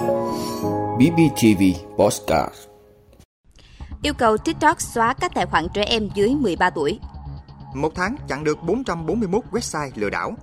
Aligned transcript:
BBTV 0.00 1.62
Postcard 1.96 2.54
Yêu 4.02 4.14
cầu 4.14 4.36
TikTok 4.36 4.80
xóa 4.80 5.14
các 5.14 5.34
tài 5.34 5.46
khoản 5.46 5.66
trẻ 5.74 5.84
em 5.84 6.08
dưới 6.14 6.34
13 6.34 6.70
tuổi. 6.70 6.98
Một 7.74 7.92
tháng 7.94 8.16
chặn 8.28 8.44
được 8.44 8.62
441 8.62 9.44
website 9.50 9.90
lừa 9.94 10.10
đảo. 10.10 10.34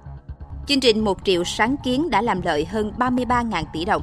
Chương 0.68 0.80
trình 0.80 1.04
1 1.04 1.18
triệu 1.24 1.44
sáng 1.44 1.76
kiến 1.84 2.10
đã 2.10 2.22
làm 2.22 2.42
lợi 2.42 2.66
hơn 2.66 2.92
33.000 2.98 3.64
tỷ 3.74 3.86
đồng. 3.86 4.02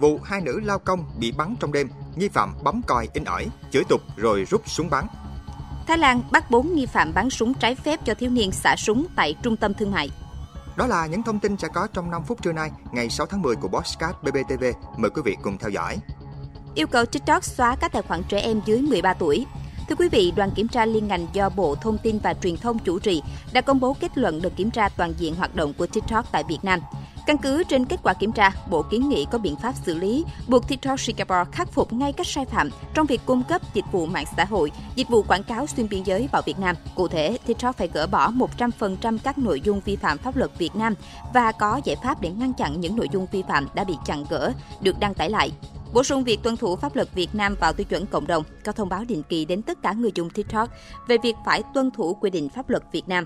Vụ 0.00 0.18
hai 0.24 0.40
nữ 0.40 0.60
lao 0.60 0.78
công 0.78 1.04
bị 1.18 1.32
bắn 1.32 1.54
trong 1.60 1.72
đêm, 1.72 1.88
nghi 2.16 2.28
phạm 2.28 2.54
bấm 2.62 2.82
còi 2.86 3.08
in 3.12 3.24
ỏi, 3.24 3.46
chửi 3.70 3.82
tục 3.88 4.00
rồi 4.16 4.44
rút 4.50 4.62
súng 4.66 4.90
bắn. 4.90 5.06
Thái 5.86 5.98
Lan 5.98 6.22
bắt 6.30 6.50
4 6.50 6.74
nghi 6.74 6.86
phạm 6.86 7.14
bắn 7.14 7.30
súng 7.30 7.54
trái 7.54 7.74
phép 7.74 8.00
cho 8.04 8.14
thiếu 8.14 8.30
niên 8.30 8.52
xả 8.52 8.76
súng 8.76 9.06
tại 9.16 9.34
trung 9.42 9.56
tâm 9.56 9.74
thương 9.74 9.92
mại. 9.92 10.10
Đó 10.80 10.86
là 10.86 11.06
những 11.06 11.22
thông 11.22 11.40
tin 11.40 11.56
sẽ 11.56 11.68
có 11.68 11.86
trong 11.92 12.10
5 12.10 12.22
phút 12.24 12.42
trưa 12.42 12.52
nay, 12.52 12.70
ngày 12.92 13.08
6 13.10 13.26
tháng 13.26 13.42
10 13.42 13.56
của 13.56 13.68
Bosscat 13.68 14.22
BBTV. 14.22 14.64
Mời 14.96 15.10
quý 15.10 15.22
vị 15.24 15.36
cùng 15.42 15.58
theo 15.58 15.70
dõi. 15.70 15.98
Yêu 16.74 16.86
cầu 16.86 17.06
TikTok 17.06 17.44
xóa 17.44 17.76
các 17.80 17.92
tài 17.92 18.02
khoản 18.02 18.22
trẻ 18.28 18.40
em 18.40 18.60
dưới 18.64 18.82
13 18.82 19.14
tuổi. 19.14 19.46
Thưa 19.90 19.96
quý 19.96 20.08
vị, 20.08 20.32
đoàn 20.36 20.50
kiểm 20.50 20.68
tra 20.68 20.86
liên 20.86 21.08
ngành 21.08 21.26
do 21.32 21.48
Bộ 21.48 21.74
Thông 21.74 21.98
tin 21.98 22.18
và 22.18 22.34
Truyền 22.34 22.56
thông 22.56 22.78
chủ 22.78 22.98
trì 22.98 23.22
đã 23.52 23.60
công 23.60 23.80
bố 23.80 23.96
kết 24.00 24.18
luận 24.18 24.42
đợt 24.42 24.56
kiểm 24.56 24.70
tra 24.70 24.88
toàn 24.88 25.12
diện 25.18 25.34
hoạt 25.34 25.54
động 25.54 25.72
của 25.74 25.86
TikTok 25.86 26.32
tại 26.32 26.44
Việt 26.48 26.58
Nam. 26.62 26.80
Căn 27.26 27.38
cứ 27.38 27.64
trên 27.64 27.84
kết 27.84 28.00
quả 28.02 28.14
kiểm 28.14 28.32
tra, 28.32 28.50
Bộ 28.70 28.82
kiến 28.82 29.08
nghị 29.08 29.26
có 29.30 29.38
biện 29.38 29.56
pháp 29.56 29.74
xử 29.84 29.94
lý, 29.94 30.24
buộc 30.48 30.68
TikTok 30.68 31.00
Singapore 31.00 31.50
khắc 31.52 31.72
phục 31.72 31.92
ngay 31.92 32.12
các 32.12 32.26
sai 32.26 32.44
phạm 32.44 32.70
trong 32.94 33.06
việc 33.06 33.20
cung 33.26 33.42
cấp 33.42 33.62
dịch 33.74 33.84
vụ 33.92 34.06
mạng 34.06 34.24
xã 34.36 34.44
hội, 34.44 34.72
dịch 34.94 35.08
vụ 35.08 35.22
quảng 35.22 35.42
cáo 35.42 35.66
xuyên 35.66 35.88
biên 35.88 36.02
giới 36.02 36.28
vào 36.32 36.42
Việt 36.46 36.58
Nam. 36.58 36.76
Cụ 36.94 37.08
thể, 37.08 37.38
TikTok 37.46 37.76
phải 37.76 37.88
gỡ 37.92 38.06
bỏ 38.06 38.30
100% 38.30 39.18
các 39.22 39.38
nội 39.38 39.60
dung 39.60 39.80
vi 39.80 39.96
phạm 39.96 40.18
pháp 40.18 40.36
luật 40.36 40.50
Việt 40.58 40.76
Nam 40.76 40.94
và 41.34 41.52
có 41.52 41.80
giải 41.84 41.96
pháp 42.04 42.20
để 42.20 42.30
ngăn 42.30 42.52
chặn 42.52 42.80
những 42.80 42.96
nội 42.96 43.08
dung 43.12 43.26
vi 43.32 43.42
phạm 43.48 43.66
đã 43.74 43.84
bị 43.84 43.94
chặn 44.06 44.24
gỡ, 44.30 44.52
được 44.80 45.00
đăng 45.00 45.14
tải 45.14 45.30
lại. 45.30 45.50
Bổ 45.94 46.02
sung 46.02 46.24
việc 46.24 46.42
tuân 46.42 46.56
thủ 46.56 46.76
pháp 46.76 46.96
luật 46.96 47.14
Việt 47.14 47.34
Nam 47.34 47.56
vào 47.60 47.72
tiêu 47.72 47.84
chuẩn 47.84 48.06
cộng 48.06 48.26
đồng, 48.26 48.44
có 48.64 48.72
thông 48.72 48.88
báo 48.88 49.04
định 49.08 49.22
kỳ 49.28 49.44
đến 49.44 49.62
tất 49.62 49.78
cả 49.82 49.92
người 49.92 50.10
dùng 50.14 50.30
TikTok 50.30 50.70
về 51.08 51.16
việc 51.22 51.36
phải 51.46 51.62
tuân 51.74 51.90
thủ 51.90 52.14
quy 52.14 52.30
định 52.30 52.48
pháp 52.48 52.70
luật 52.70 52.82
Việt 52.92 53.08
Nam. 53.08 53.24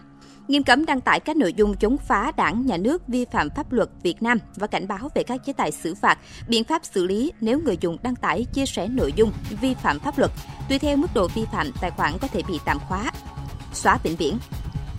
Nghiêm 0.48 0.62
cấm 0.62 0.84
đăng 0.84 1.00
tải 1.00 1.20
các 1.20 1.36
nội 1.36 1.54
dung 1.56 1.76
chống 1.76 1.96
phá 2.08 2.32
đảng, 2.36 2.66
nhà 2.66 2.76
nước 2.76 3.08
vi 3.08 3.24
phạm 3.32 3.48
pháp 3.56 3.72
luật 3.72 3.88
Việt 4.02 4.22
Nam 4.22 4.38
và 4.56 4.66
cảnh 4.66 4.88
báo 4.88 5.08
về 5.14 5.22
các 5.22 5.40
chế 5.46 5.52
tài 5.52 5.72
xử 5.72 5.94
phạt, 5.94 6.18
biện 6.48 6.64
pháp 6.64 6.84
xử 6.84 7.06
lý 7.06 7.32
nếu 7.40 7.60
người 7.60 7.76
dùng 7.80 7.96
đăng 8.02 8.16
tải 8.16 8.44
chia 8.44 8.66
sẻ 8.66 8.88
nội 8.88 9.12
dung 9.16 9.32
vi 9.60 9.74
phạm 9.74 9.98
pháp 9.98 10.18
luật. 10.18 10.30
Tùy 10.68 10.78
theo 10.78 10.96
mức 10.96 11.08
độ 11.14 11.28
vi 11.34 11.44
phạm, 11.52 11.70
tài 11.80 11.90
khoản 11.90 12.12
có 12.20 12.28
thể 12.28 12.42
bị 12.48 12.60
tạm 12.64 12.78
khóa, 12.88 13.10
xóa 13.72 13.98
vĩnh 14.02 14.16
viễn. 14.16 14.38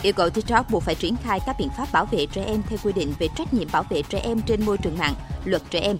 Yêu 0.03 0.13
cầu 0.13 0.29
TikTok 0.29 0.71
buộc 0.71 0.83
phải 0.83 0.95
triển 0.95 1.15
khai 1.23 1.39
các 1.45 1.55
biện 1.59 1.69
pháp 1.77 1.91
bảo 1.91 2.05
vệ 2.05 2.25
trẻ 2.25 2.43
em 2.43 2.61
theo 2.69 2.79
quy 2.83 2.93
định 2.93 3.13
về 3.19 3.27
trách 3.35 3.53
nhiệm 3.53 3.67
bảo 3.71 3.83
vệ 3.89 4.01
trẻ 4.01 4.19
em 4.19 4.41
trên 4.41 4.65
môi 4.65 4.77
trường 4.77 4.97
mạng, 4.97 5.13
luật 5.45 5.61
trẻ 5.69 5.79
em. 5.79 5.97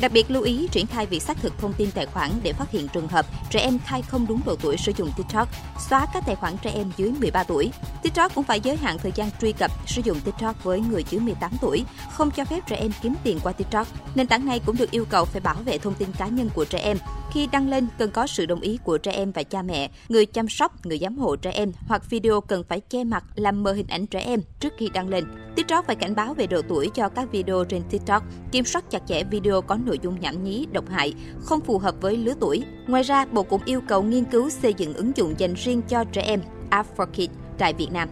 Đặc 0.00 0.12
biệt 0.12 0.30
lưu 0.30 0.42
ý 0.42 0.68
triển 0.72 0.86
khai 0.86 1.06
việc 1.06 1.22
xác 1.22 1.36
thực 1.36 1.58
thông 1.58 1.72
tin 1.72 1.90
tài 1.90 2.06
khoản 2.06 2.30
để 2.42 2.52
phát 2.52 2.70
hiện 2.70 2.88
trường 2.88 3.08
hợp 3.08 3.26
trẻ 3.50 3.60
em 3.60 3.78
khai 3.84 4.02
không 4.02 4.26
đúng 4.28 4.40
độ 4.46 4.56
tuổi 4.56 4.76
sử 4.76 4.92
dụng 4.96 5.10
TikTok, 5.16 5.48
xóa 5.88 6.06
các 6.14 6.22
tài 6.26 6.36
khoản 6.36 6.56
trẻ 6.62 6.70
em 6.70 6.90
dưới 6.96 7.12
13 7.20 7.42
tuổi. 7.42 7.72
TikTok 8.02 8.34
cũng 8.34 8.44
phải 8.44 8.60
giới 8.60 8.76
hạn 8.76 8.98
thời 8.98 9.12
gian 9.14 9.30
truy 9.40 9.52
cập 9.52 9.70
sử 9.86 10.02
dụng 10.04 10.20
TikTok 10.20 10.64
với 10.64 10.80
người 10.80 11.04
dưới 11.10 11.20
18 11.20 11.50
tuổi, 11.60 11.84
không 12.12 12.30
cho 12.30 12.44
phép 12.44 12.60
trẻ 12.66 12.76
em 12.76 12.90
kiếm 13.02 13.14
tiền 13.24 13.38
qua 13.42 13.52
TikTok. 13.52 13.88
Nền 14.14 14.26
tảng 14.26 14.46
này 14.46 14.60
cũng 14.66 14.76
được 14.76 14.90
yêu 14.90 15.04
cầu 15.04 15.24
phải 15.24 15.40
bảo 15.40 15.56
vệ 15.64 15.78
thông 15.78 15.94
tin 15.94 16.08
cá 16.18 16.26
nhân 16.26 16.50
của 16.54 16.64
trẻ 16.64 16.78
em. 16.78 16.98
Khi 17.32 17.46
đăng 17.52 17.68
lên 17.68 17.86
cần 17.98 18.10
có 18.10 18.26
sự 18.26 18.46
đồng 18.46 18.60
ý 18.60 18.78
của 18.84 18.98
trẻ 18.98 19.12
em 19.12 19.32
và 19.32 19.42
cha 19.42 19.62
mẹ, 19.62 19.90
người 20.08 20.26
chăm 20.26 20.48
sóc, 20.48 20.86
người 20.86 20.98
giám 20.98 21.18
hộ 21.18 21.36
trẻ 21.36 21.50
em 21.50 21.72
hoặc 21.86 22.10
video 22.10 22.40
cần 22.40 22.64
phải 22.68 22.80
che 22.80 23.04
mặt 23.04 23.24
làm 23.34 23.62
mờ 23.62 23.72
hình 23.72 23.86
ảnh 23.86 24.06
trẻ 24.06 24.20
em 24.20 24.40
trước 24.60 24.72
khi 24.78 24.88
đăng 24.94 25.08
lên. 25.08 25.24
TikTok 25.56 25.86
phải 25.86 25.96
cảnh 25.96 26.14
báo 26.14 26.34
về 26.34 26.46
độ 26.46 26.62
tuổi 26.68 26.90
cho 26.94 27.08
các 27.08 27.32
video 27.32 27.64
trên 27.64 27.82
TikTok, 27.90 28.22
kiểm 28.52 28.64
soát 28.64 28.90
chặt 28.90 29.02
chẽ 29.06 29.24
video 29.24 29.60
có 29.60 29.74
nội 29.88 29.98
dung 30.02 30.20
nhảm 30.20 30.44
nhí, 30.44 30.66
độc 30.72 30.88
hại, 30.88 31.14
không 31.40 31.60
phù 31.60 31.78
hợp 31.78 31.94
với 32.00 32.16
lứa 32.16 32.34
tuổi. 32.40 32.64
Ngoài 32.86 33.02
ra, 33.02 33.24
Bộ 33.24 33.42
cũng 33.42 33.62
yêu 33.64 33.80
cầu 33.88 34.02
nghiên 34.02 34.24
cứu 34.24 34.50
xây 34.50 34.74
dựng 34.74 34.94
ứng 34.94 35.12
dụng 35.16 35.34
dành 35.38 35.54
riêng 35.54 35.82
cho 35.88 36.04
trẻ 36.12 36.22
em, 36.22 36.40
App 36.70 36.96
for 36.96 37.06
Kids, 37.06 37.34
tại 37.58 37.74
Việt 37.74 37.88
Nam. 37.92 38.08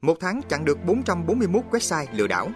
Một 0.00 0.16
tháng 0.20 0.40
chặn 0.48 0.64
được 0.64 0.78
441 0.86 1.62
website 1.70 2.06
lừa 2.12 2.26
đảo. 2.26 2.48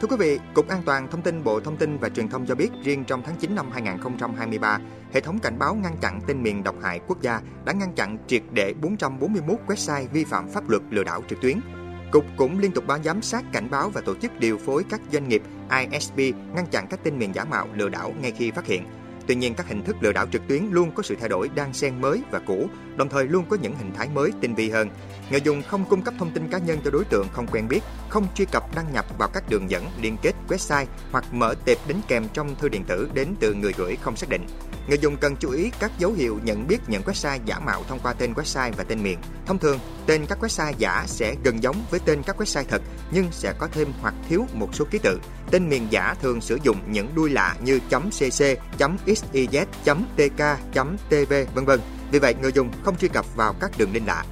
Thưa 0.00 0.08
quý 0.08 0.16
vị, 0.18 0.38
Cục 0.54 0.68
An 0.68 0.82
toàn 0.86 1.08
Thông 1.10 1.22
tin 1.22 1.44
Bộ 1.44 1.60
Thông 1.60 1.76
tin 1.76 1.98
và 1.98 2.08
Truyền 2.08 2.28
thông 2.28 2.46
cho 2.46 2.54
biết 2.54 2.68
riêng 2.84 3.04
trong 3.04 3.22
tháng 3.26 3.36
9 3.36 3.54
năm 3.54 3.70
2023, 3.72 4.78
hệ 5.12 5.20
thống 5.20 5.38
cảnh 5.38 5.58
báo 5.58 5.74
ngăn 5.74 5.96
chặn 6.00 6.20
tên 6.26 6.42
miền 6.42 6.62
độc 6.62 6.74
hại 6.82 7.00
quốc 7.06 7.22
gia 7.22 7.40
đã 7.64 7.72
ngăn 7.72 7.92
chặn 7.94 8.18
triệt 8.26 8.42
để 8.52 8.74
441 8.82 9.56
website 9.66 10.06
vi 10.12 10.24
phạm 10.24 10.48
pháp 10.48 10.70
luật 10.70 10.82
lừa 10.90 11.04
đảo 11.04 11.22
trực 11.28 11.40
tuyến. 11.40 11.60
Cục 12.10 12.24
cũng 12.36 12.58
liên 12.58 12.72
tục 12.72 12.86
báo 12.86 12.98
giám 13.04 13.22
sát 13.22 13.44
cảnh 13.52 13.70
báo 13.70 13.90
và 13.90 14.00
tổ 14.00 14.14
chức 14.14 14.40
điều 14.40 14.58
phối 14.58 14.84
các 14.90 15.00
doanh 15.12 15.28
nghiệp 15.28 15.42
ISP 15.80 16.16
ngăn 16.54 16.66
chặn 16.70 16.86
các 16.90 17.00
tin 17.04 17.18
miền 17.18 17.34
giả 17.34 17.44
mạo 17.44 17.68
lừa 17.74 17.88
đảo 17.88 18.14
ngay 18.20 18.32
khi 18.32 18.50
phát 18.50 18.66
hiện. 18.66 18.84
Tuy 19.26 19.34
nhiên, 19.34 19.54
các 19.54 19.68
hình 19.68 19.82
thức 19.82 19.96
lừa 20.00 20.12
đảo 20.12 20.26
trực 20.32 20.48
tuyến 20.48 20.64
luôn 20.70 20.92
có 20.94 21.02
sự 21.02 21.16
thay 21.20 21.28
đổi 21.28 21.48
đang 21.54 21.72
xen 21.72 22.00
mới 22.00 22.22
và 22.30 22.38
cũ, 22.46 22.68
đồng 22.96 23.08
thời 23.08 23.24
luôn 23.24 23.44
có 23.48 23.56
những 23.62 23.74
hình 23.76 23.92
thái 23.94 24.08
mới 24.14 24.30
tinh 24.40 24.54
vi 24.54 24.70
hơn. 24.70 24.88
Người 25.30 25.40
dùng 25.40 25.62
không 25.62 25.84
cung 25.84 26.02
cấp 26.02 26.14
thông 26.18 26.30
tin 26.30 26.48
cá 26.50 26.58
nhân 26.58 26.78
cho 26.84 26.90
đối 26.90 27.04
tượng 27.04 27.26
không 27.32 27.46
quen 27.46 27.68
biết, 27.68 27.80
không 28.08 28.26
truy 28.34 28.44
cập 28.52 28.74
đăng 28.74 28.92
nhập 28.92 29.04
vào 29.18 29.28
các 29.32 29.44
đường 29.48 29.70
dẫn, 29.70 29.84
liên 30.00 30.16
kết 30.22 30.32
website 30.48 30.86
hoặc 31.12 31.24
mở 31.32 31.54
tệp 31.64 31.78
đính 31.88 32.00
kèm 32.08 32.24
trong 32.32 32.54
thư 32.54 32.68
điện 32.68 32.84
tử 32.84 33.10
đến 33.14 33.28
từ 33.40 33.54
người 33.54 33.72
gửi 33.76 33.96
không 33.96 34.16
xác 34.16 34.28
định. 34.28 34.46
Người 34.90 34.98
dùng 34.98 35.16
cần 35.16 35.36
chú 35.36 35.50
ý 35.50 35.70
các 35.80 35.92
dấu 35.98 36.12
hiệu 36.12 36.38
nhận 36.44 36.66
biết 36.66 36.78
những 36.86 37.02
website 37.02 37.38
giả 37.44 37.58
mạo 37.58 37.84
thông 37.88 37.98
qua 38.02 38.12
tên 38.12 38.32
website 38.32 38.72
và 38.76 38.84
tên 38.84 39.02
miền. 39.02 39.18
Thông 39.46 39.58
thường, 39.58 39.78
tên 40.06 40.26
các 40.28 40.38
website 40.42 40.72
giả 40.78 41.04
sẽ 41.06 41.34
gần 41.44 41.62
giống 41.62 41.76
với 41.90 42.00
tên 42.04 42.22
các 42.22 42.40
website 42.40 42.64
thật 42.68 42.82
nhưng 43.10 43.26
sẽ 43.30 43.52
có 43.58 43.68
thêm 43.72 43.88
hoặc 44.00 44.14
thiếu 44.28 44.46
một 44.54 44.68
số 44.74 44.84
ký 44.90 44.98
tự. 45.02 45.20
Tên 45.50 45.68
miền 45.68 45.86
giả 45.90 46.14
thường 46.22 46.40
sử 46.40 46.58
dụng 46.62 46.76
những 46.88 47.08
đuôi 47.14 47.30
lạ 47.30 47.56
như 47.64 47.80
.cc, 47.88 48.58
.xyz, 48.78 49.66
.tk, 50.16 50.42
.tv 51.10 51.34
vân 51.54 51.64
vân. 51.64 51.80
Vì 52.12 52.18
vậy, 52.18 52.34
người 52.42 52.52
dùng 52.52 52.70
không 52.82 52.96
truy 52.96 53.08
cập 53.08 53.36
vào 53.36 53.54
các 53.60 53.70
đường 53.78 53.92
link 53.92 54.06
lạ. 54.06 54.24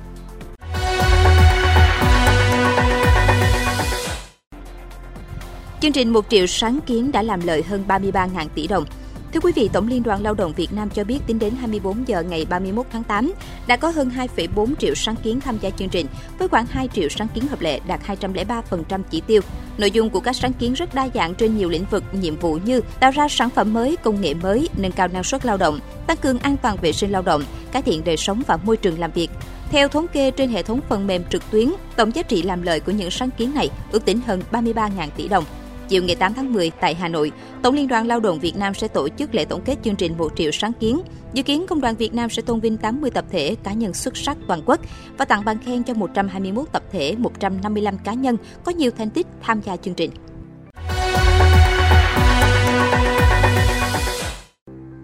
Chương 5.81 5.93
trình 5.93 6.13
1 6.13 6.25
triệu 6.29 6.47
sáng 6.47 6.79
kiến 6.87 7.13
đã 7.13 7.23
làm 7.23 7.41
lợi 7.47 7.63
hơn 7.63 7.85
33.000 7.89 8.49
tỷ 8.55 8.67
đồng. 8.67 8.85
Thưa 9.33 9.41
quý 9.41 9.53
vị, 9.53 9.71
Tổng 9.73 9.89
Liên 9.89 10.03
đoàn 10.03 10.23
Lao 10.23 10.35
động 10.35 10.53
Việt 10.57 10.73
Nam 10.73 10.91
cho 10.91 11.05
biết 11.05 11.19
tính 11.27 11.39
đến 11.39 11.55
24 11.61 12.09
giờ 12.09 12.23
ngày 12.23 12.47
31 12.51 12.87
tháng 12.93 13.05
8 13.05 13.33
đã 13.67 13.77
có 13.77 13.89
hơn 13.89 14.11
2,4 14.37 14.75
triệu 14.79 14.95
sáng 14.95 15.17
kiến 15.17 15.41
tham 15.41 15.59
gia 15.61 15.71
chương 15.71 15.89
trình, 15.89 16.07
với 16.39 16.49
khoảng 16.49 16.67
2 16.67 16.89
triệu 16.95 17.09
sáng 17.09 17.29
kiến 17.35 17.49
hợp 17.49 17.61
lệ 17.61 17.81
đạt 17.87 18.01
203% 18.21 18.63
chỉ 19.11 19.23
tiêu. 19.27 19.41
Nội 19.79 19.91
dung 19.91 20.11
của 20.11 20.21
các 20.21 20.37
sáng 20.37 20.53
kiến 20.53 20.73
rất 20.73 20.95
đa 20.95 21.09
dạng 21.15 21.35
trên 21.35 21.57
nhiều 21.57 21.69
lĩnh 21.69 21.85
vực 21.91 22.05
nhiệm 22.13 22.37
vụ 22.37 22.59
như 22.65 22.81
tạo 23.01 23.11
ra 23.11 23.29
sản 23.29 23.51
phẩm 23.51 23.73
mới, 23.73 23.97
công 23.97 24.21
nghệ 24.21 24.35
mới, 24.35 24.69
nâng 24.77 24.93
cao 24.93 25.09
năng 25.09 25.25
suất 25.25 25.47
lao 25.47 25.57
động, 25.57 25.81
tăng 26.07 26.17
cường 26.17 26.39
an 26.39 26.57
toàn 26.63 26.77
vệ 26.83 26.93
sinh 26.93 27.11
lao 27.11 27.23
động, 27.23 27.43
cải 27.73 27.83
thiện 27.83 28.05
đời 28.05 28.17
sống 28.17 28.43
và 28.47 28.57
môi 28.57 28.77
trường 28.77 28.99
làm 28.99 29.11
việc. 29.13 29.31
Theo 29.71 29.89
thống 29.89 30.09
kê 30.09 30.31
trên 30.31 30.51
hệ 30.51 30.63
thống 30.63 30.81
phần 30.89 31.07
mềm 31.07 31.25
trực 31.31 31.51
tuyến, 31.51 31.69
tổng 31.97 32.15
giá 32.15 32.23
trị 32.23 32.43
làm 32.43 32.63
lợi 32.63 32.81
của 32.81 32.93
những 32.93 33.11
sáng 33.11 33.31
kiến 33.31 33.55
này 33.55 33.71
ước 33.93 34.05
tính 34.05 34.21
hơn 34.27 34.43
33.000 34.53 35.09
tỷ 35.17 35.29
đồng. 35.29 35.45
Chiều 35.89 36.03
ngày 36.03 36.17
8 36.17 36.35
tháng 36.35 36.53
10 36.53 36.71
tại 36.81 36.95
Hà 36.95 37.09
Nội, 37.09 37.33
Tổng 37.63 37.75
Liên 37.75 37.89
đoàn 37.89 38.07
Lao 38.07 38.21
động 38.21 38.39
Việt 38.39 38.57
Nam 38.57 38.75
sẽ 38.75 38.89
tổ 38.89 39.09
chức 39.09 39.35
lễ 39.35 39.45
tổng 39.45 39.63
kết 39.65 39.77
chương 39.83 39.97
trình 39.97 40.19
một 40.19 40.33
triệu 40.37 40.51
sáng 40.51 40.73
kiến. 40.81 41.01
Dự 41.33 41.43
kiến 41.43 41.67
Công 41.69 41.81
đoàn 41.81 41.95
Việt 41.95 42.15
Nam 42.15 42.31
sẽ 42.31 42.43
tôn 42.43 42.61
vinh 42.61 42.77
80 42.77 43.11
tập 43.11 43.25
thể 43.31 43.57
cá 43.63 43.73
nhân 43.73 43.95
xuất 43.95 44.17
sắc 44.17 44.37
toàn 44.49 44.63
quốc 44.67 44.81
và 45.19 45.25
tặng 45.25 45.45
bằng 45.45 45.59
khen 45.59 45.85
cho 45.85 45.95
121 45.95 46.73
tập 46.73 46.83
thể, 46.93 47.15
155 47.19 47.99
cá 48.05 48.15
nhân 48.15 48.37
có 48.65 48.73
nhiều 48.73 48.91
thành 48.99 49.11
tích 49.11 49.27
tham 49.41 49.61
gia 49.61 49.77
chương 49.77 49.95
trình. 49.95 50.11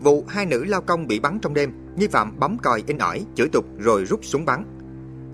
Vụ 0.02 0.24
hai 0.28 0.46
nữ 0.46 0.64
lao 0.64 0.80
công 0.80 1.06
bị 1.06 1.20
bắn 1.20 1.38
trong 1.42 1.54
đêm, 1.54 1.72
nghi 1.96 2.06
phạm 2.06 2.40
bấm 2.40 2.58
còi 2.58 2.82
in 2.86 2.98
ỏi, 2.98 3.24
chửi 3.34 3.48
tục 3.52 3.64
rồi 3.78 4.04
rút 4.04 4.20
súng 4.22 4.44
bắn. 4.44 4.73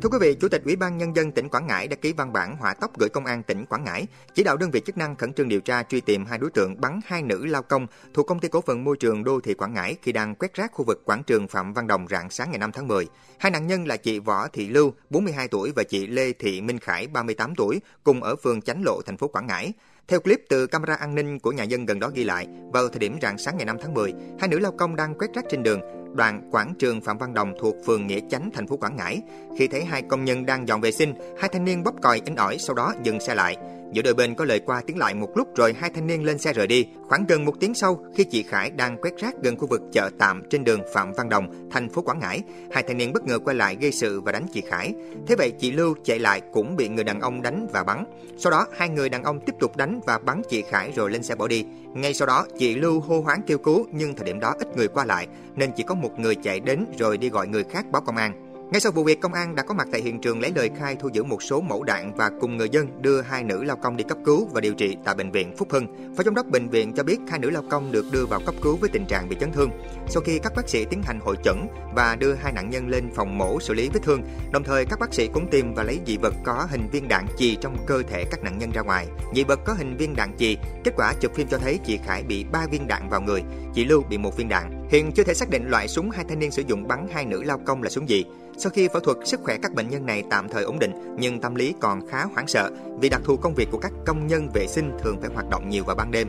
Thưa 0.02 0.08
quý 0.08 0.18
vị, 0.20 0.34
Chủ 0.34 0.48
tịch 0.48 0.62
Ủy 0.64 0.76
ban 0.76 0.98
Nhân 0.98 1.16
dân 1.16 1.32
tỉnh 1.32 1.48
Quảng 1.48 1.66
Ngãi 1.66 1.88
đã 1.88 1.96
ký 1.96 2.12
văn 2.12 2.32
bản 2.32 2.56
hỏa 2.56 2.74
tốc 2.74 2.98
gửi 2.98 3.08
Công 3.08 3.26
an 3.26 3.42
tỉnh 3.42 3.66
Quảng 3.66 3.84
Ngãi, 3.84 4.06
chỉ 4.34 4.42
đạo 4.42 4.56
đơn 4.56 4.70
vị 4.70 4.80
chức 4.86 4.96
năng 4.96 5.16
khẩn 5.16 5.32
trương 5.32 5.48
điều 5.48 5.60
tra 5.60 5.82
truy 5.82 6.00
tìm 6.00 6.24
hai 6.24 6.38
đối 6.38 6.50
tượng 6.50 6.80
bắn 6.80 7.00
hai 7.06 7.22
nữ 7.22 7.46
lao 7.46 7.62
công 7.62 7.86
thuộc 8.14 8.26
Công 8.26 8.40
ty 8.40 8.48
Cổ 8.48 8.60
phần 8.60 8.84
Môi 8.84 8.96
trường 8.96 9.24
Đô 9.24 9.40
thị 9.40 9.54
Quảng 9.54 9.74
Ngãi 9.74 9.96
khi 10.02 10.12
đang 10.12 10.34
quét 10.34 10.54
rác 10.54 10.72
khu 10.72 10.84
vực 10.84 11.02
quảng 11.04 11.22
trường 11.22 11.48
Phạm 11.48 11.72
Văn 11.72 11.86
Đồng 11.86 12.06
rạng 12.10 12.30
sáng 12.30 12.50
ngày 12.50 12.58
5 12.58 12.72
tháng 12.72 12.88
10. 12.88 13.06
Hai 13.38 13.50
nạn 13.50 13.66
nhân 13.66 13.86
là 13.86 13.96
chị 13.96 14.18
Võ 14.18 14.48
Thị 14.48 14.68
Lưu, 14.68 14.92
42 15.10 15.48
tuổi 15.48 15.72
và 15.76 15.82
chị 15.82 16.06
Lê 16.06 16.32
Thị 16.32 16.60
Minh 16.60 16.78
Khải, 16.78 17.06
38 17.06 17.54
tuổi, 17.54 17.80
cùng 18.04 18.22
ở 18.22 18.36
phường 18.36 18.62
Chánh 18.62 18.82
Lộ, 18.84 19.02
thành 19.06 19.16
phố 19.16 19.28
Quảng 19.28 19.46
Ngãi. 19.46 19.72
Theo 20.08 20.20
clip 20.20 20.40
từ 20.48 20.66
camera 20.66 20.94
an 20.94 21.14
ninh 21.14 21.38
của 21.38 21.52
nhà 21.52 21.64
dân 21.64 21.86
gần 21.86 21.98
đó 21.98 22.10
ghi 22.14 22.24
lại, 22.24 22.48
vào 22.72 22.88
thời 22.88 22.98
điểm 22.98 23.18
rạng 23.22 23.38
sáng 23.38 23.56
ngày 23.56 23.66
5 23.66 23.76
tháng 23.82 23.94
10, 23.94 24.14
hai 24.40 24.48
nữ 24.48 24.58
lao 24.58 24.72
công 24.72 24.96
đang 24.96 25.14
quét 25.18 25.28
rác 25.34 25.44
trên 25.50 25.62
đường, 25.62 25.80
đoạn 26.14 26.48
quảng 26.50 26.74
trường 26.78 27.00
Phạm 27.00 27.18
Văn 27.18 27.34
Đồng 27.34 27.54
thuộc 27.60 27.76
phường 27.86 28.06
Nghĩa 28.06 28.20
Chánh, 28.30 28.50
thành 28.54 28.66
phố 28.66 28.76
Quảng 28.76 28.96
Ngãi. 28.96 29.22
Khi 29.58 29.68
thấy 29.68 29.84
hai 29.84 30.02
công 30.02 30.24
nhân 30.24 30.46
đang 30.46 30.68
dọn 30.68 30.80
vệ 30.80 30.92
sinh, 30.92 31.14
hai 31.38 31.48
thanh 31.52 31.64
niên 31.64 31.84
bóp 31.84 31.94
còi 32.02 32.20
inh 32.24 32.36
ỏi 32.36 32.58
sau 32.58 32.74
đó 32.74 32.94
dừng 33.02 33.20
xe 33.20 33.34
lại. 33.34 33.56
Giữa 33.92 34.02
đôi 34.02 34.14
bên 34.14 34.34
có 34.34 34.44
lời 34.44 34.60
qua 34.60 34.82
tiếng 34.86 34.98
lại 34.98 35.14
một 35.14 35.36
lúc 35.36 35.56
rồi 35.56 35.74
hai 35.78 35.90
thanh 35.90 36.06
niên 36.06 36.24
lên 36.24 36.38
xe 36.38 36.52
rời 36.52 36.66
đi. 36.66 36.86
Khoảng 37.08 37.24
gần 37.28 37.44
một 37.44 37.54
tiếng 37.60 37.74
sau, 37.74 38.04
khi 38.14 38.24
chị 38.24 38.42
Khải 38.42 38.70
đang 38.70 38.96
quét 38.96 39.16
rác 39.18 39.34
gần 39.42 39.56
khu 39.56 39.66
vực 39.66 39.82
chợ 39.92 40.10
tạm 40.18 40.42
trên 40.50 40.64
đường 40.64 40.80
Phạm 40.94 41.12
Văn 41.12 41.28
Đồng, 41.28 41.68
thành 41.70 41.88
phố 41.88 42.02
Quảng 42.02 42.18
Ngãi, 42.18 42.42
hai 42.72 42.82
thanh 42.82 42.96
niên 42.96 43.12
bất 43.12 43.22
ngờ 43.24 43.38
quay 43.38 43.56
lại 43.56 43.76
gây 43.80 43.92
sự 43.92 44.20
và 44.20 44.32
đánh 44.32 44.46
chị 44.52 44.60
Khải. 44.60 44.94
Thế 45.26 45.34
vậy 45.34 45.50
chị 45.50 45.72
Lưu 45.72 45.94
chạy 46.04 46.18
lại 46.18 46.40
cũng 46.52 46.76
bị 46.76 46.88
người 46.88 47.04
đàn 47.04 47.20
ông 47.20 47.42
đánh 47.42 47.66
và 47.72 47.84
bắn. 47.84 48.04
Sau 48.38 48.50
đó 48.50 48.66
hai 48.76 48.88
người 48.88 49.08
đàn 49.08 49.22
ông 49.22 49.40
tiếp 49.40 49.54
tục 49.60 49.76
đánh 49.76 50.00
và 50.06 50.18
bắn 50.18 50.42
chị 50.48 50.62
Khải 50.62 50.92
rồi 50.92 51.10
lên 51.10 51.22
xe 51.22 51.34
bỏ 51.34 51.48
đi. 51.48 51.64
Ngay 51.94 52.14
sau 52.14 52.26
đó, 52.26 52.46
chị 52.58 52.74
Lưu 52.74 53.00
hô 53.00 53.20
hoáng 53.20 53.42
kêu 53.46 53.58
cứu 53.58 53.86
nhưng 53.92 54.14
thời 54.14 54.26
điểm 54.26 54.40
đó 54.40 54.54
ít 54.58 54.76
người 54.76 54.88
qua 54.88 55.04
lại 55.04 55.26
nên 55.56 55.70
chỉ 55.76 55.82
có 55.82 55.94
một 56.00 56.18
người 56.18 56.34
chạy 56.34 56.60
đến 56.60 56.86
rồi 56.98 57.18
đi 57.18 57.28
gọi 57.28 57.48
người 57.48 57.64
khác 57.64 57.86
báo 57.92 58.02
công 58.02 58.16
an. 58.16 58.46
Ngay 58.72 58.80
sau 58.80 58.92
vụ 58.92 59.04
việc, 59.04 59.20
công 59.20 59.32
an 59.32 59.54
đã 59.54 59.62
có 59.62 59.74
mặt 59.74 59.88
tại 59.92 60.00
hiện 60.00 60.20
trường 60.20 60.40
lấy 60.40 60.52
lời 60.54 60.70
khai 60.78 60.96
thu 60.96 61.08
giữ 61.12 61.22
một 61.22 61.42
số 61.42 61.60
mẫu 61.60 61.82
đạn 61.82 62.14
và 62.16 62.30
cùng 62.40 62.56
người 62.56 62.68
dân 62.68 63.02
đưa 63.02 63.20
hai 63.20 63.44
nữ 63.44 63.64
lao 63.64 63.76
công 63.76 63.96
đi 63.96 64.04
cấp 64.08 64.18
cứu 64.24 64.48
và 64.52 64.60
điều 64.60 64.74
trị 64.74 64.96
tại 65.04 65.14
bệnh 65.14 65.30
viện 65.30 65.56
Phúc 65.56 65.68
Hưng. 65.70 66.14
Phó 66.16 66.22
giám 66.22 66.34
đốc 66.34 66.46
bệnh 66.46 66.68
viện 66.68 66.92
cho 66.92 67.02
biết 67.02 67.18
hai 67.30 67.38
nữ 67.38 67.50
lao 67.50 67.62
công 67.70 67.92
được 67.92 68.04
đưa 68.12 68.26
vào 68.26 68.40
cấp 68.46 68.54
cứu 68.62 68.76
với 68.76 68.90
tình 68.92 69.06
trạng 69.06 69.28
bị 69.28 69.36
chấn 69.40 69.52
thương. 69.52 69.70
Sau 70.08 70.22
khi 70.22 70.38
các 70.38 70.52
bác 70.56 70.68
sĩ 70.68 70.84
tiến 70.84 71.02
hành 71.02 71.20
hội 71.20 71.36
chẩn 71.44 71.56
và 71.94 72.16
đưa 72.16 72.34
hai 72.34 72.52
nạn 72.52 72.70
nhân 72.70 72.88
lên 72.88 73.10
phòng 73.14 73.38
mổ 73.38 73.60
xử 73.60 73.74
lý 73.74 73.88
vết 73.92 74.00
thương, 74.02 74.22
đồng 74.52 74.64
thời 74.64 74.84
các 74.84 74.98
bác 74.98 75.14
sĩ 75.14 75.28
cũng 75.32 75.50
tìm 75.50 75.74
và 75.74 75.82
lấy 75.82 76.00
dị 76.06 76.16
vật 76.16 76.34
có 76.44 76.66
hình 76.70 76.88
viên 76.92 77.08
đạn 77.08 77.26
chì 77.36 77.56
trong 77.56 77.76
cơ 77.86 78.02
thể 78.02 78.24
các 78.30 78.42
nạn 78.42 78.58
nhân 78.58 78.70
ra 78.74 78.82
ngoài. 78.82 79.06
Dị 79.34 79.44
vật 79.44 79.60
có 79.64 79.72
hình 79.72 79.96
viên 79.96 80.16
đạn 80.16 80.36
chì, 80.38 80.58
kết 80.84 80.94
quả 80.96 81.14
chụp 81.20 81.34
phim 81.34 81.48
cho 81.48 81.58
thấy 81.58 81.78
chị 81.84 81.98
Khải 82.06 82.22
bị 82.22 82.44
ba 82.52 82.66
viên 82.70 82.88
đạn 82.88 83.08
vào 83.08 83.20
người, 83.20 83.42
chị 83.74 83.84
Lưu 83.84 84.02
bị 84.08 84.18
một 84.18 84.36
viên 84.36 84.48
đạn. 84.48 84.88
Hiện 84.90 85.12
chưa 85.12 85.24
thể 85.24 85.34
xác 85.34 85.50
định 85.50 85.68
loại 85.68 85.88
súng 85.88 86.10
hai 86.10 86.24
thanh 86.28 86.38
niên 86.38 86.50
sử 86.50 86.62
dụng 86.66 86.88
bắn 86.88 87.06
hai 87.12 87.24
nữ 87.24 87.42
lao 87.42 87.58
công 87.66 87.82
là 87.82 87.90
súng 87.90 88.08
gì. 88.08 88.24
Sau 88.58 88.70
khi 88.70 88.88
phẫu 88.88 89.00
thuật, 89.00 89.16
sức 89.24 89.40
khỏe 89.42 89.56
các 89.62 89.74
bệnh 89.74 89.90
nhân 89.90 90.06
này 90.06 90.22
tạm 90.30 90.48
thời 90.48 90.64
ổn 90.64 90.78
định, 90.78 90.92
nhưng 91.18 91.40
tâm 91.40 91.54
lý 91.54 91.74
còn 91.80 92.08
khá 92.08 92.24
hoảng 92.24 92.46
sợ 92.46 92.70
vì 93.00 93.08
đặc 93.08 93.20
thù 93.24 93.36
công 93.36 93.54
việc 93.54 93.68
của 93.70 93.78
các 93.78 93.92
công 94.06 94.26
nhân 94.26 94.48
vệ 94.54 94.66
sinh 94.66 94.92
thường 95.02 95.16
phải 95.20 95.30
hoạt 95.34 95.48
động 95.50 95.68
nhiều 95.68 95.84
vào 95.84 95.96
ban 95.96 96.10
đêm. 96.10 96.28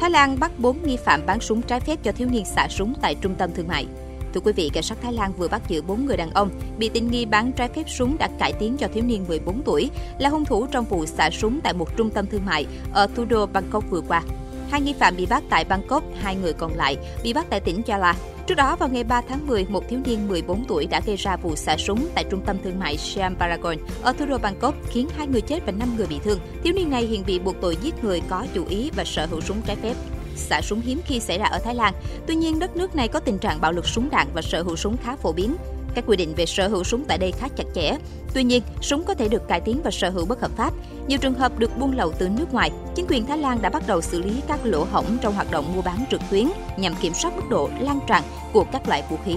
Thái 0.00 0.10
Lan 0.10 0.40
bắt 0.40 0.52
4 0.58 0.82
nghi 0.82 0.96
phạm 0.96 1.26
bán 1.26 1.40
súng 1.40 1.62
trái 1.62 1.80
phép 1.80 1.96
cho 2.02 2.12
thiếu 2.12 2.28
niên 2.30 2.44
xả 2.44 2.68
súng 2.70 2.94
tại 3.02 3.14
trung 3.20 3.34
tâm 3.34 3.50
thương 3.54 3.68
mại. 3.68 3.86
Thưa 4.34 4.40
quý 4.40 4.52
vị, 4.52 4.70
cảnh 4.72 4.82
sát 4.82 4.98
Thái 5.02 5.12
Lan 5.12 5.32
vừa 5.32 5.48
bắt 5.48 5.62
giữ 5.68 5.82
4 5.82 6.06
người 6.06 6.16
đàn 6.16 6.30
ông 6.30 6.50
bị 6.78 6.88
tình 6.88 7.10
nghi 7.10 7.24
bán 7.24 7.52
trái 7.52 7.68
phép 7.68 7.82
súng 7.88 8.18
đã 8.18 8.28
cải 8.38 8.52
tiến 8.52 8.76
cho 8.76 8.88
thiếu 8.94 9.04
niên 9.04 9.24
14 9.28 9.62
tuổi, 9.64 9.90
là 10.18 10.28
hung 10.28 10.44
thủ 10.44 10.66
trong 10.66 10.84
vụ 10.84 11.06
xả 11.06 11.30
súng 11.30 11.60
tại 11.60 11.72
một 11.72 11.96
trung 11.96 12.10
tâm 12.10 12.26
thương 12.26 12.44
mại 12.46 12.66
ở 12.92 13.06
thủ 13.16 13.24
đô 13.24 13.46
Bangkok 13.46 13.84
vừa 13.90 14.00
qua. 14.00 14.22
Hai 14.70 14.80
nghi 14.80 14.92
phạm 14.92 15.16
bị 15.16 15.26
bắt 15.26 15.42
tại 15.50 15.64
Bangkok, 15.64 16.04
hai 16.20 16.36
người 16.36 16.52
còn 16.52 16.74
lại 16.74 16.96
bị 17.22 17.32
bắt 17.32 17.46
tại 17.50 17.60
tỉnh 17.60 17.82
Jala. 17.86 18.14
Trước 18.46 18.54
đó, 18.54 18.76
vào 18.76 18.88
ngày 18.88 19.04
3 19.04 19.22
tháng 19.28 19.46
10, 19.46 19.64
một 19.64 19.88
thiếu 19.88 20.00
niên 20.04 20.28
14 20.28 20.64
tuổi 20.68 20.86
đã 20.86 21.00
gây 21.06 21.16
ra 21.16 21.36
vụ 21.36 21.56
xả 21.56 21.76
súng 21.76 22.06
tại 22.14 22.24
trung 22.30 22.40
tâm 22.46 22.56
thương 22.64 22.78
mại 22.78 22.96
Siam 22.96 23.36
Paragon 23.36 23.76
ở 24.02 24.12
thủ 24.12 24.26
đô 24.26 24.38
Bangkok, 24.38 24.74
khiến 24.90 25.08
hai 25.16 25.26
người 25.26 25.40
chết 25.40 25.66
và 25.66 25.72
5 25.72 25.96
người 25.96 26.06
bị 26.06 26.18
thương. 26.24 26.38
Thiếu 26.64 26.72
niên 26.72 26.90
này 26.90 27.02
hiện 27.02 27.22
bị 27.26 27.38
buộc 27.38 27.56
tội 27.60 27.76
giết 27.82 28.04
người 28.04 28.22
có 28.28 28.46
chủ 28.54 28.64
ý 28.68 28.90
và 28.96 29.04
sở 29.04 29.26
hữu 29.26 29.40
súng 29.40 29.62
trái 29.66 29.76
phép 29.76 29.94
xả 30.36 30.60
súng 30.60 30.80
hiếm 30.80 31.00
khi 31.04 31.20
xảy 31.20 31.38
ra 31.38 31.44
ở 31.44 31.58
Thái 31.58 31.74
Lan. 31.74 31.94
Tuy 32.26 32.34
nhiên, 32.34 32.58
đất 32.58 32.76
nước 32.76 32.96
này 32.96 33.08
có 33.08 33.20
tình 33.20 33.38
trạng 33.38 33.60
bạo 33.60 33.72
lực 33.72 33.86
súng 33.86 34.10
đạn 34.10 34.28
và 34.34 34.42
sở 34.42 34.62
hữu 34.62 34.76
súng 34.76 34.96
khá 35.04 35.16
phổ 35.16 35.32
biến. 35.32 35.56
Các 35.94 36.04
quy 36.06 36.16
định 36.16 36.34
về 36.34 36.46
sở 36.46 36.68
hữu 36.68 36.84
súng 36.84 37.04
tại 37.04 37.18
đây 37.18 37.32
khá 37.32 37.48
chặt 37.56 37.64
chẽ. 37.74 37.96
Tuy 38.34 38.44
nhiên, 38.44 38.62
súng 38.80 39.04
có 39.04 39.14
thể 39.14 39.28
được 39.28 39.48
cải 39.48 39.60
tiến 39.60 39.80
và 39.84 39.90
sở 39.90 40.10
hữu 40.10 40.24
bất 40.24 40.40
hợp 40.40 40.50
pháp. 40.56 40.72
Nhiều 41.06 41.18
trường 41.18 41.34
hợp 41.34 41.58
được 41.58 41.78
buôn 41.78 41.96
lậu 41.96 42.12
từ 42.12 42.28
nước 42.28 42.52
ngoài. 42.52 42.70
Chính 42.94 43.06
quyền 43.08 43.26
Thái 43.26 43.38
Lan 43.38 43.62
đã 43.62 43.70
bắt 43.70 43.82
đầu 43.86 44.00
xử 44.00 44.22
lý 44.22 44.40
các 44.48 44.60
lỗ 44.64 44.84
hổng 44.84 45.18
trong 45.20 45.34
hoạt 45.34 45.50
động 45.50 45.72
mua 45.74 45.82
bán 45.82 46.04
trực 46.10 46.20
tuyến 46.30 46.48
nhằm 46.76 46.94
kiểm 47.00 47.14
soát 47.14 47.36
mức 47.36 47.42
độ 47.50 47.70
lan 47.80 47.98
tràn 48.08 48.22
của 48.52 48.64
các 48.72 48.88
loại 48.88 49.02
vũ 49.10 49.16
khí. 49.24 49.36